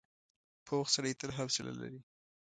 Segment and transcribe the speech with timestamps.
[0.65, 1.99] پوخ سړی تل حوصله لري